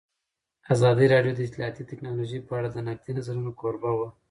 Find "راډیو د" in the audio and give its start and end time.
1.13-1.39